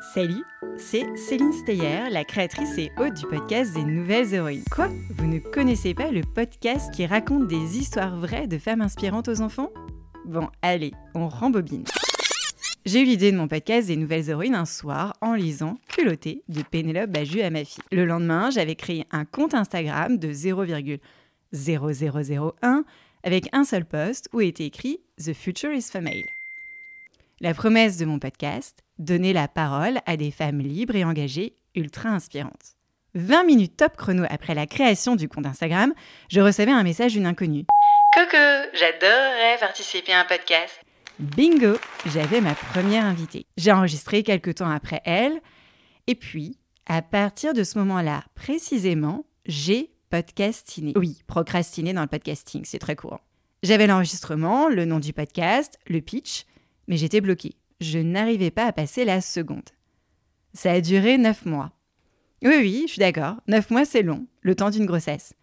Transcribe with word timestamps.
Salut, 0.00 0.44
c'est 0.76 1.16
Céline 1.16 1.52
Steyer, 1.52 2.08
la 2.10 2.24
créatrice 2.24 2.78
et 2.78 2.92
hôte 2.98 3.14
du 3.14 3.26
podcast 3.26 3.74
des 3.74 3.82
Nouvelles 3.82 4.32
Héroïnes. 4.32 4.62
Quoi? 4.70 4.86
Vous 5.10 5.26
ne 5.26 5.40
connaissez 5.40 5.92
pas 5.92 6.12
le 6.12 6.20
podcast 6.20 6.94
qui 6.94 7.04
raconte 7.04 7.48
des 7.48 7.78
histoires 7.78 8.16
vraies 8.16 8.46
de 8.46 8.58
femmes 8.58 8.80
inspirantes 8.80 9.26
aux 9.28 9.40
enfants? 9.40 9.72
Bon, 10.24 10.48
allez, 10.62 10.92
on 11.14 11.28
rembobine. 11.28 11.82
J'ai 12.86 13.02
eu 13.02 13.04
l'idée 13.04 13.32
de 13.32 13.36
mon 13.36 13.48
podcast 13.48 13.88
des 13.88 13.96
Nouvelles 13.96 14.30
Héroïnes 14.30 14.54
un 14.54 14.66
soir 14.66 15.14
en 15.20 15.34
lisant 15.34 15.78
Culotté 15.88 16.44
de 16.48 16.62
Pénélope 16.62 17.10
Baju 17.10 17.40
à 17.40 17.50
ma 17.50 17.64
fille. 17.64 17.82
Le 17.90 18.04
lendemain, 18.04 18.50
j'avais 18.50 18.76
créé 18.76 19.04
un 19.10 19.24
compte 19.24 19.54
Instagram 19.54 20.16
de 20.16 20.32
0,0001 20.32 22.84
avec 23.24 23.48
un 23.52 23.64
seul 23.64 23.84
post 23.84 24.28
où 24.32 24.40
était 24.40 24.66
écrit 24.66 25.00
The 25.18 25.34
Future 25.34 25.72
is 25.72 25.88
Female. 25.90 26.37
La 27.40 27.54
promesse 27.54 27.98
de 27.98 28.04
mon 28.04 28.18
podcast, 28.18 28.82
donner 28.98 29.32
la 29.32 29.46
parole 29.46 30.00
à 30.06 30.16
des 30.16 30.32
femmes 30.32 30.58
libres 30.58 30.96
et 30.96 31.04
engagées, 31.04 31.54
ultra 31.76 32.08
inspirantes. 32.08 32.74
20 33.14 33.44
minutes 33.44 33.76
top 33.76 33.96
chrono 33.96 34.24
après 34.28 34.56
la 34.56 34.66
création 34.66 35.14
du 35.14 35.28
compte 35.28 35.46
Instagram, 35.46 35.94
je 36.28 36.40
recevais 36.40 36.72
un 36.72 36.82
message 36.82 37.12
d'une 37.12 37.26
inconnue. 37.26 37.64
Coucou, 38.16 38.36
j'adorerais 38.74 39.56
participer 39.60 40.14
à 40.14 40.22
un 40.22 40.24
podcast. 40.24 40.80
Bingo, 41.20 41.78
j'avais 42.06 42.40
ma 42.40 42.56
première 42.56 43.04
invitée. 43.04 43.46
J'ai 43.56 43.70
enregistré 43.70 44.24
quelques 44.24 44.56
temps 44.56 44.70
après 44.70 45.00
elle, 45.04 45.40
et 46.08 46.16
puis, 46.16 46.58
à 46.86 47.02
partir 47.02 47.54
de 47.54 47.62
ce 47.62 47.78
moment-là, 47.78 48.24
précisément, 48.34 49.26
j'ai 49.46 49.92
podcastiné. 50.10 50.92
Oui, 50.96 51.22
procrastiné 51.28 51.92
dans 51.92 52.02
le 52.02 52.08
podcasting, 52.08 52.64
c'est 52.64 52.80
très 52.80 52.96
courant. 52.96 53.20
J'avais 53.62 53.86
l'enregistrement, 53.86 54.68
le 54.68 54.84
nom 54.84 54.98
du 54.98 55.12
podcast, 55.12 55.78
le 55.86 56.00
pitch, 56.00 56.44
mais 56.88 56.96
j'étais 56.96 57.20
bloquée. 57.20 57.54
Je 57.80 57.98
n'arrivais 57.98 58.50
pas 58.50 58.66
à 58.66 58.72
passer 58.72 59.04
la 59.04 59.20
seconde. 59.20 59.68
Ça 60.52 60.72
a 60.72 60.80
duré 60.80 61.18
neuf 61.18 61.46
mois. 61.46 61.72
Oui, 62.42 62.54
oui, 62.58 62.84
je 62.86 62.92
suis 62.92 63.00
d'accord. 63.00 63.36
Neuf 63.46 63.70
mois, 63.70 63.84
c'est 63.84 64.02
long, 64.02 64.26
le 64.40 64.54
temps 64.54 64.70
d'une 64.70 64.86
grossesse. 64.86 65.34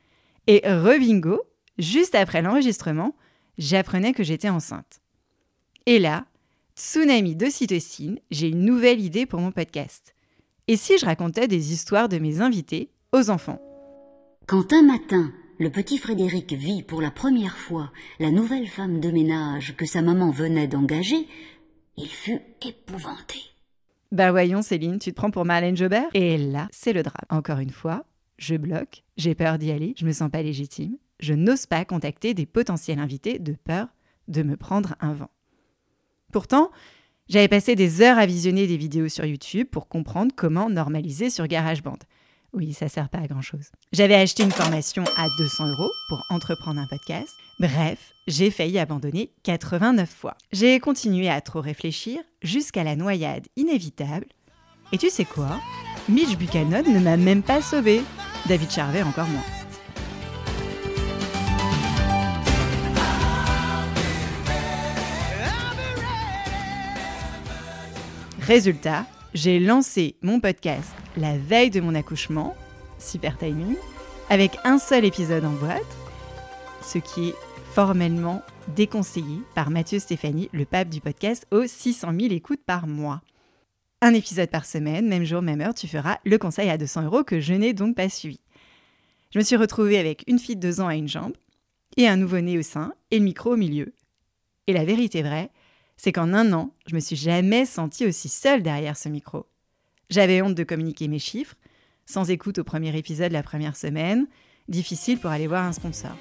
Et 0.48 0.62
re-bingo, 0.66 1.42
juste 1.78 2.16
après 2.16 2.42
l'enregistrement, 2.42 3.16
j'apprenais 3.58 4.14
que 4.14 4.24
j'étais 4.24 4.50
enceinte. 4.50 5.02
Et 5.86 6.00
là, 6.00 6.26
tsunami 6.76 7.36
d'ocytocine, 7.36 8.20
j'ai 8.32 8.50
une 8.50 8.66
nouvelle 8.66 9.00
idée 9.00 9.26
pour 9.26 9.40
mon 9.40 9.52
podcast. 9.52 10.14
Et 10.68 10.78
si 10.78 10.98
je 10.98 11.06
racontais 11.06 11.48
des 11.48 11.72
histoires 11.74 12.10
de 12.10 12.18
mes 12.18 12.42
invités 12.42 12.90
aux 13.12 13.30
enfants? 13.30 13.62
Quand 14.48 14.74
un 14.74 14.82
matin, 14.82 15.32
le 15.58 15.70
petit 15.70 15.98
Frédéric 15.98 16.54
vit 16.54 16.84
pour 16.84 17.02
la 17.02 17.12
première 17.12 17.58
fois 17.58 17.92
la 18.20 18.32
nouvelle 18.32 18.68
femme 18.68 19.00
de 19.00 19.12
ménage 19.12 19.76
que 19.78 19.86
sa 19.86 20.02
maman 20.02 20.32
venait 20.32 20.68
d'engager, 20.68 21.28
il 21.98 22.08
fut 22.08 22.42
épouvanté. 22.66 23.40
Bah 24.12 24.32
voyons 24.32 24.62
Céline, 24.62 25.00
tu 25.00 25.12
te 25.12 25.16
prends 25.16 25.32
pour 25.32 25.46
Marlène 25.46 25.78
Jobert? 25.78 26.10
Et 26.14 26.38
là, 26.38 26.68
c'est 26.72 26.94
le 26.94 27.04
drame. 27.04 27.26
Encore 27.30 27.60
une 27.60 27.72
fois, 27.72 28.06
je 28.38 28.56
bloque, 28.56 29.04
j'ai 29.18 29.36
peur 29.36 29.58
d'y 29.58 29.72
aller, 29.72 29.94
je 29.98 30.06
me 30.06 30.12
sens 30.12 30.30
pas 30.30 30.42
légitime, 30.42 30.98
je 31.20 31.34
n'ose 31.34 31.66
pas 31.66 31.86
contacter 31.86 32.34
des 32.34 32.46
potentiels 32.46 33.00
invités 33.00 33.40
de 33.40 33.54
peur 33.54 33.88
de 34.28 34.44
me 34.44 34.58
prendre 34.58 34.96
un 35.00 35.14
vent. 35.14 35.32
Pourtant, 36.32 36.72
j'avais 37.30 37.48
passé 37.48 37.76
des 37.76 38.02
heures 38.02 38.18
à 38.18 38.26
visionner 38.26 38.68
des 38.68 38.78
vidéos 38.78 39.10
sur 39.10 39.26
YouTube 39.26 39.68
pour 39.72 39.88
comprendre 39.88 40.34
comment 40.36 40.70
normaliser 40.70 41.30
sur 41.30 41.48
GarageBand. 41.48 42.00
Oui, 42.56 42.72
ça 42.72 42.88
sert 42.88 43.10
pas 43.10 43.18
à 43.18 43.28
grand 43.28 43.42
chose. 43.42 43.70
J'avais 43.92 44.16
acheté 44.16 44.44
une 44.44 44.52
formation 44.52 45.04
à 45.18 45.28
200 45.38 45.68
euros 45.72 45.92
pour 46.08 46.24
entreprendre 46.30 46.80
un 46.80 46.88
podcast. 46.88 47.28
Bref, 47.60 48.14
j'ai 48.28 48.50
failli 48.50 48.80
abandonner 48.80 49.30
89 49.44 50.10
fois. 50.10 50.38
J'ai 50.54 50.80
continué 50.80 51.28
à 51.28 51.42
trop 51.42 51.60
réfléchir 51.60 52.22
jusqu'à 52.42 52.86
la 52.86 52.96
noyade 52.96 53.48
inévitable. 53.58 54.28
Et 54.94 54.98
tu 54.98 55.10
sais 55.10 55.26
quoi? 55.26 55.60
Mitch 56.08 56.38
Buchanan 56.38 56.86
ne 56.88 57.00
m'a 57.00 57.18
même 57.18 57.44
pas 57.44 57.62
sauvé. 57.62 58.02
David 58.48 58.72
Charvet 58.72 59.04
encore 59.04 59.28
moins. 59.28 59.44
Résultat, 68.40 69.06
j'ai 69.36 69.60
lancé 69.60 70.16
mon 70.22 70.40
podcast 70.40 70.90
la 71.18 71.38
veille 71.38 71.70
de 71.70 71.82
mon 71.82 71.94
accouchement, 71.94 72.56
super 72.98 73.38
timing, 73.38 73.76
avec 74.30 74.58
un 74.64 74.80
seul 74.80 75.04
épisode 75.04 75.44
en 75.44 75.52
boîte, 75.52 75.82
ce 76.82 77.00
qui 77.00 77.30
est 77.30 77.36
formellement 77.74 78.42
déconseillé 78.76 79.42
par 79.54 79.70
Mathieu 79.72 80.00
Stéphanie, 80.00 80.50
le 80.54 80.64
pape 80.64 80.88
du 80.88 81.02
podcast, 81.02 81.46
aux 81.52 81.68
600 81.68 82.14
000 82.18 82.34
écoutes 82.34 82.64
par 82.66 82.88
mois. 82.88 83.22
Un 84.02 84.14
épisode 84.14 84.50
par 84.50 84.66
semaine, 84.66 85.06
même 85.06 85.26
jour, 85.26 85.42
même 85.42 85.60
heure, 85.60 85.74
tu 85.74 85.90
feras 85.90 86.18
le 86.24 86.38
conseil 86.38 86.70
à 86.70 86.78
200 86.78 87.04
euros 87.04 87.26
que 87.26 87.42
je 87.42 87.54
n'ai 87.54 87.74
donc 87.74 87.98
pas 87.98 88.08
suivi. 88.08 88.40
Je 89.32 89.40
me 89.40 89.44
suis 89.44 89.58
retrouvée 89.58 89.98
avec 89.98 90.24
une 90.28 90.40
fille 90.40 90.56
de 90.56 90.62
deux 90.62 90.80
ans 90.80 90.88
à 90.88 90.96
une 90.96 91.10
jambe, 91.10 91.36
et 91.98 92.08
un 92.08 92.16
nouveau-né 92.16 92.58
au 92.58 92.62
sein, 92.62 92.94
et 93.12 93.20
le 93.20 93.26
micro 93.26 93.52
au 93.52 93.58
milieu. 93.58 93.94
Et 94.68 94.74
la 94.74 94.86
vérité 94.86 95.24
vraie, 95.24 95.50
c'est 95.98 96.12
qu'en 96.12 96.34
un 96.34 96.54
an, 96.54 96.74
je 96.88 96.96
me 96.96 97.00
suis 97.00 97.16
jamais 97.16 97.66
sentie 97.66 98.06
aussi 98.06 98.30
seule 98.30 98.64
derrière 98.64 98.98
ce 98.98 99.10
micro. 99.10 99.46
J'avais 100.10 100.42
honte 100.42 100.56
de 100.56 100.64
communiquer 100.64 101.08
mes 101.08 101.20
chiffres, 101.20 101.56
sans 102.06 102.30
écoute 102.30 102.60
au 102.60 102.64
premier 102.64 102.96
épisode 102.98 103.32
la 103.32 103.44
première 103.44 103.76
semaine, 103.76 104.28
difficile 104.68 105.20
pour 105.20 105.32
aller 105.32 105.48
voir 105.48 105.66
un 105.66 105.72
sponsor. 105.72 106.16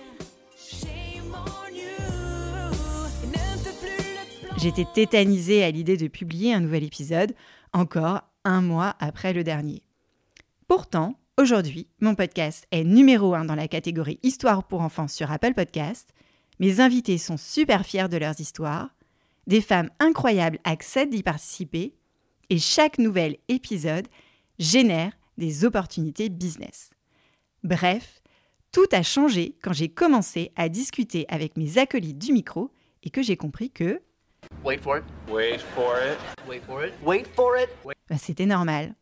J'étais 4.56 4.86
tétanisée 4.94 5.62
à 5.62 5.70
l'idée 5.70 5.96
de 5.96 6.08
publier 6.08 6.54
un 6.54 6.60
nouvel 6.60 6.84
épisode, 6.84 7.34
encore 7.72 8.22
un 8.44 8.62
mois 8.62 8.96
après 9.00 9.32
le 9.32 9.44
dernier. 9.44 9.82
Pourtant, 10.68 11.18
aujourd'hui, 11.38 11.88
mon 12.00 12.14
podcast 12.14 12.66
est 12.70 12.84
numéro 12.84 13.34
un 13.34 13.44
dans 13.44 13.54
la 13.54 13.68
catégorie 13.68 14.20
Histoire 14.22 14.64
pour 14.64 14.80
enfants 14.80 15.08
sur 15.08 15.30
Apple 15.30 15.52
Podcast. 15.52 16.14
Mes 16.60 16.80
invités 16.80 17.18
sont 17.18 17.36
super 17.36 17.84
fiers 17.84 18.08
de 18.08 18.16
leurs 18.16 18.40
histoires. 18.40 18.94
Des 19.46 19.60
femmes 19.60 19.90
incroyables 19.98 20.58
acceptent 20.64 21.12
d'y 21.12 21.22
participer 21.22 21.94
et 22.50 22.58
chaque 22.58 22.98
nouvel 22.98 23.36
épisode 23.48 24.08
génère 24.58 25.12
des 25.36 25.64
opportunités 25.64 26.28
business. 26.28 26.90
Bref, 27.62 28.20
tout 28.72 28.86
a 28.92 29.02
changé 29.02 29.56
quand 29.62 29.72
j'ai 29.72 29.88
commencé 29.88 30.52
à 30.56 30.68
discuter 30.68 31.26
avec 31.28 31.56
mes 31.56 31.78
acolytes 31.78 32.18
du 32.18 32.32
micro 32.32 32.70
et 33.02 33.10
que 33.10 33.22
j'ai 33.22 33.36
compris 33.36 33.70
que 33.70 34.00
Wait 34.62 34.78
for 34.78 34.98
it. 34.98 35.04
Wait 35.30 35.58
for 35.58 35.96
it. 35.96 36.18
Wait 36.46 36.62
for 36.64 36.84
it. 36.84 36.92
Wait 37.02 37.26
for 37.34 37.56
it. 37.58 37.68
bah, 38.08 38.18
c'était 38.18 38.46
normal. 38.46 38.94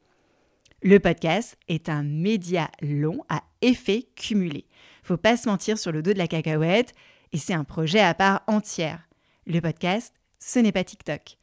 Le 0.83 0.99
podcast 0.99 1.57
est 1.69 1.89
un 1.89 2.03
média 2.03 2.71
long 2.81 3.25
à 3.29 3.43
effet 3.61 4.09
cumulé. 4.17 4.67
Faut 5.03 5.17
pas 5.17 5.37
se 5.37 5.49
mentir 5.49 5.79
sur 5.79 5.93
le 5.93 6.03
dos 6.03 6.13
de 6.13 6.19
la 6.19 6.29
cacahuète 6.29 6.93
et 7.33 7.39
c'est 7.39 7.55
un 7.55 7.65
projet 7.65 8.01
à 8.01 8.15
part 8.15 8.43
entière. 8.47 9.09
Le 9.47 9.61
podcast, 9.61 10.15
ce 10.43 10.59
n'est 10.59 10.73
pas 10.73 10.85
TikTok. 10.85 11.39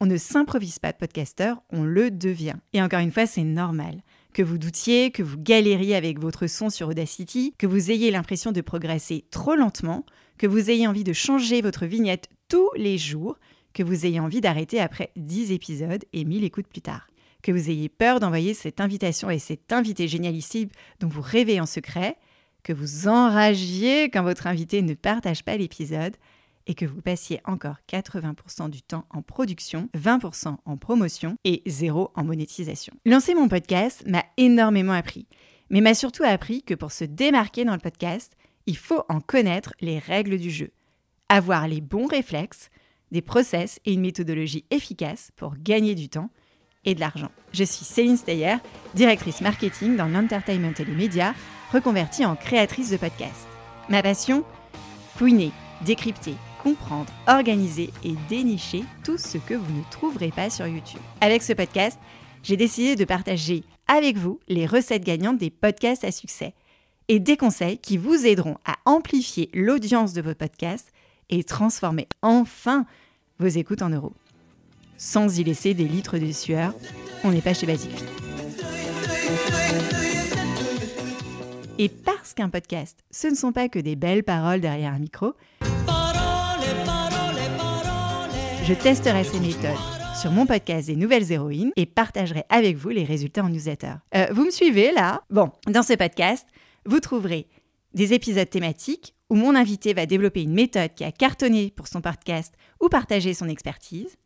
On 0.00 0.06
ne 0.06 0.16
s'improvise 0.16 0.78
pas 0.78 0.92
de 0.92 0.98
podcasteur, 0.98 1.62
on 1.70 1.84
le 1.84 2.10
devient. 2.10 2.56
Et 2.72 2.82
encore 2.82 3.00
une 3.00 3.12
fois, 3.12 3.26
c'est 3.26 3.44
normal. 3.44 4.02
Que 4.34 4.42
vous 4.42 4.58
doutiez, 4.58 5.10
que 5.10 5.22
vous 5.22 5.38
galériez 5.38 5.94
avec 5.94 6.18
votre 6.18 6.46
son 6.46 6.68
sur 6.68 6.88
Audacity, 6.88 7.54
que 7.56 7.66
vous 7.66 7.90
ayez 7.90 8.10
l'impression 8.10 8.52
de 8.52 8.60
progresser 8.60 9.24
trop 9.30 9.54
lentement, 9.54 10.04
que 10.38 10.46
vous 10.46 10.70
ayez 10.70 10.86
envie 10.86 11.04
de 11.04 11.12
changer 11.12 11.62
votre 11.62 11.86
vignette 11.86 12.28
tous 12.48 12.68
les 12.76 12.98
jours, 12.98 13.38
que 13.72 13.82
vous 13.82 14.04
ayez 14.04 14.20
envie 14.20 14.40
d'arrêter 14.40 14.80
après 14.80 15.12
10 15.16 15.52
épisodes 15.52 16.04
et 16.12 16.24
1000 16.24 16.44
écoutes 16.44 16.68
plus 16.68 16.82
tard. 16.82 17.06
Que 17.42 17.52
vous 17.52 17.70
ayez 17.70 17.88
peur 17.88 18.20
d'envoyer 18.20 18.54
cette 18.54 18.80
invitation 18.80 19.30
et 19.30 19.38
cet 19.38 19.72
invité 19.72 20.08
génialissime 20.08 20.68
dont 21.00 21.08
vous 21.08 21.22
rêvez 21.22 21.60
en 21.60 21.66
secret, 21.66 22.16
que 22.62 22.72
vous 22.72 23.08
enragiez 23.08 24.10
quand 24.10 24.22
votre 24.22 24.46
invité 24.46 24.82
ne 24.82 24.94
partage 24.94 25.42
pas 25.42 25.56
l'épisode, 25.56 26.16
et 26.66 26.74
que 26.74 26.86
vous 26.86 27.00
passiez 27.00 27.40
encore 27.44 27.76
80% 27.90 28.70
du 28.70 28.82
temps 28.82 29.06
en 29.10 29.22
production, 29.22 29.88
20% 29.96 30.56
en 30.64 30.76
promotion 30.76 31.36
et 31.44 31.62
0 31.66 32.12
en 32.14 32.24
monétisation. 32.24 32.94
Lancer 33.04 33.34
mon 33.34 33.48
podcast 33.48 34.04
m'a 34.06 34.24
énormément 34.36 34.92
appris, 34.92 35.26
mais 35.70 35.80
m'a 35.80 35.94
surtout 35.94 36.24
appris 36.24 36.62
que 36.62 36.74
pour 36.74 36.92
se 36.92 37.04
démarquer 37.04 37.64
dans 37.64 37.74
le 37.74 37.78
podcast, 37.78 38.36
il 38.66 38.76
faut 38.76 39.02
en 39.08 39.20
connaître 39.20 39.74
les 39.80 39.98
règles 39.98 40.38
du 40.38 40.50
jeu, 40.50 40.72
avoir 41.28 41.66
les 41.66 41.80
bons 41.80 42.06
réflexes, 42.06 42.70
des 43.10 43.22
process 43.22 43.78
et 43.84 43.92
une 43.92 44.00
méthodologie 44.00 44.64
efficace 44.70 45.30
pour 45.36 45.54
gagner 45.56 45.94
du 45.94 46.08
temps 46.08 46.30
et 46.84 46.94
de 46.94 47.00
l'argent. 47.00 47.30
Je 47.52 47.64
suis 47.64 47.84
Céline 47.84 48.16
Steyer, 48.16 48.56
directrice 48.94 49.40
marketing 49.40 49.96
dans 49.96 50.08
l'entertainment 50.08 50.74
et 50.78 50.84
les 50.84 50.94
médias, 50.94 51.34
reconvertie 51.72 52.24
en 52.24 52.36
créatrice 52.36 52.90
de 52.90 52.96
podcast. 52.96 53.46
Ma 53.88 54.02
passion 54.02 54.44
Fouiner, 55.16 55.52
décrypter, 55.84 56.34
comprendre, 56.62 57.12
organiser 57.26 57.90
et 58.04 58.14
dénicher 58.28 58.84
tout 59.04 59.18
ce 59.18 59.38
que 59.38 59.54
vous 59.54 59.72
ne 59.72 59.82
trouverez 59.90 60.30
pas 60.30 60.50
sur 60.50 60.66
YouTube. 60.66 61.00
Avec 61.20 61.42
ce 61.42 61.52
podcast, 61.52 61.98
j'ai 62.42 62.56
décidé 62.56 62.96
de 62.96 63.04
partager 63.04 63.64
avec 63.88 64.16
vous 64.16 64.38
les 64.48 64.66
recettes 64.66 65.04
gagnantes 65.04 65.38
des 65.38 65.50
podcasts 65.50 66.04
à 66.04 66.12
succès 66.12 66.54
et 67.08 67.18
des 67.18 67.36
conseils 67.36 67.78
qui 67.78 67.96
vous 67.96 68.26
aideront 68.26 68.56
à 68.64 68.76
amplifier 68.84 69.50
l'audience 69.54 70.12
de 70.12 70.22
vos 70.22 70.34
podcasts 70.34 70.92
et 71.30 71.44
transformer 71.44 72.06
enfin 72.22 72.86
vos 73.38 73.48
écoutes 73.48 73.82
en 73.82 73.90
euros. 73.90 74.12
sans 74.98 75.36
y 75.38 75.42
laisser 75.42 75.74
des 75.74 75.88
litres 75.88 76.18
de 76.18 76.30
sueur. 76.30 76.74
On 77.24 77.32
n'est 77.32 77.40
pas 77.40 77.54
chez 77.54 77.66
Basic. 77.66 77.90
Et 81.78 81.88
parce 81.88 82.34
qu'un 82.34 82.48
podcast, 82.48 82.98
ce 83.10 83.26
ne 83.26 83.34
sont 83.34 83.50
pas 83.50 83.68
que 83.68 83.80
des 83.80 83.96
belles 83.96 84.22
paroles 84.22 84.60
derrière 84.60 84.94
un 84.94 85.00
micro, 85.00 85.34
je 88.64 88.74
testerai 88.74 89.24
ces 89.24 89.40
méthodes 89.40 89.76
sur 90.20 90.30
mon 90.30 90.46
podcast 90.46 90.86
des 90.86 90.94
nouvelles 90.94 91.32
héroïnes 91.32 91.72
et 91.74 91.84
partagerai 91.84 92.44
avec 92.48 92.76
vous 92.76 92.90
les 92.90 93.02
résultats 93.02 93.42
en 93.42 93.48
newsletter. 93.48 93.94
Euh, 94.14 94.26
vous 94.32 94.44
me 94.44 94.52
suivez 94.52 94.92
là? 94.92 95.24
Bon, 95.30 95.50
dans 95.66 95.82
ce 95.82 95.94
podcast, 95.94 96.46
vous 96.86 97.00
trouverez 97.00 97.48
des 97.92 98.12
épisodes 98.12 98.48
thématiques 98.48 99.14
où 99.30 99.34
mon 99.34 99.56
invité 99.56 99.94
va 99.94 100.06
développer 100.06 100.42
une 100.42 100.54
méthode 100.54 100.94
qui 100.94 101.02
a 101.02 101.10
cartonné 101.10 101.72
pour 101.74 101.88
son 101.88 102.00
podcast 102.00 102.54
ou 102.80 102.88
partager 102.88 103.34
son 103.34 103.48
expertise, 103.48 104.16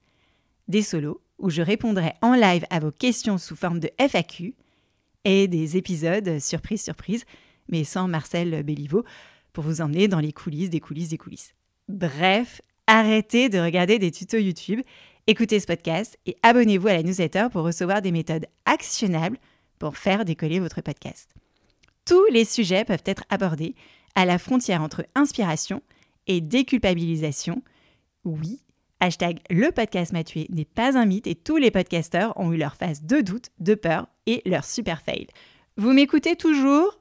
des 0.69 0.83
solos 0.83 1.23
où 1.39 1.49
je 1.49 1.63
répondrai 1.63 2.13
en 2.21 2.35
live 2.35 2.67
à 2.69 2.79
vos 2.79 2.93
questions 2.93 3.39
sous 3.39 3.57
forme 3.57 3.81
de 3.81 3.91
FAQ 3.99 4.55
et 5.25 5.49
des 5.49 5.79
épisodes 5.79 6.41
surprise 6.41 6.83
surprise, 6.83 7.25
mais 7.69 7.85
sans 7.85 8.07
Marcel 8.07 8.63
Béliveau 8.65 9.03
pour 9.55 9.65
vous 9.65 9.81
emmener 9.81 10.09
dans 10.09 10.21
les 10.21 10.33
coulisses 10.33 10.71
des 10.71 10.81
coulisses 10.81 11.09
des 11.09 11.19
coulisses. 11.19 11.55
Bref, 11.89 12.61
arrêtez 12.87 13.49
de 13.49 13.59
regarder 13.59 13.99
des 13.99 14.11
tutos 14.11 14.39
YouTube, 14.39 14.81
écoutez 15.27 15.61
ce 15.61 15.67
podcast 15.67 16.19
et 16.27 16.37
abonnez-vous 16.43 16.89
à 16.89 16.93
la 16.95 17.03
newsletter 17.03 17.49
pour 17.53 17.65
recevoir 17.65 18.03
des 18.03 18.13
méthodes 18.13 18.47
actionnables 18.65 19.39
pour 19.79 19.97
faire 19.97 20.25
décoller 20.25 20.61
votre 20.61 20.81
podcast. 20.81 21.31
Tous 22.05 22.25
les 22.31 22.45
sujets 22.45 22.85
peuvent 22.85 23.03
être 23.05 23.25
abordés 23.31 23.75
à 24.15 24.25
la 24.25 24.39
frontière 24.39 24.83
entre 24.83 25.05
inspiration 25.15 25.83
et 26.27 26.41
déculpabilisation. 26.41 27.63
Oui, 28.25 28.61
hashtag 29.01 29.41
le 29.51 29.71
podcast 29.73 30.13
m'a 30.13 30.25
tué 30.25 30.47
n'est 30.51 30.65
pas 30.65 30.97
un 30.97 31.05
mythe 31.05 31.27
et 31.27 31.35
tous 31.35 31.57
les 31.57 31.71
podcasteurs 31.71 32.39
ont 32.39 32.53
eu 32.53 32.57
leur 32.57 32.77
phase 32.77 33.03
de 33.03 33.21
doute, 33.21 33.51
de 33.59 33.75
peur 33.75 34.09
et 34.27 34.43
leur 34.47 34.65
super 34.65 35.03
fail. 35.03 35.27
Vous 35.77 35.93
m'écoutez 35.93 36.37
toujours? 36.37 36.99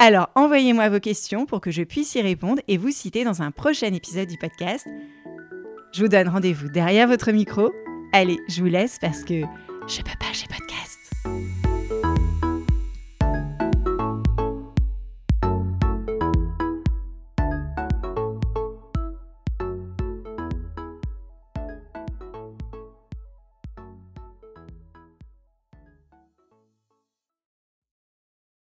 Alors 0.00 0.30
envoyez-moi 0.36 0.88
vos 0.88 1.00
questions 1.00 1.44
pour 1.44 1.60
que 1.60 1.70
je 1.70 1.82
puisse 1.82 2.14
y 2.14 2.22
répondre 2.22 2.62
et 2.68 2.76
vous 2.76 2.90
citer 2.90 3.24
dans 3.24 3.42
un 3.42 3.50
prochain 3.50 3.92
épisode 3.92 4.28
du 4.28 4.38
podcast. 4.38 4.86
Je 5.98 6.04
vous 6.04 6.08
donne 6.08 6.28
rendez-vous 6.28 6.68
derrière 6.68 7.08
votre 7.08 7.32
micro. 7.32 7.74
Allez, 8.12 8.38
je 8.48 8.60
vous 8.60 8.68
laisse 8.68 9.00
parce 9.00 9.24
que 9.24 9.40
je 9.88 9.96
peux 9.96 10.16
pas, 10.20 10.32
j'ai 10.32 10.46
podcast. 10.46 11.57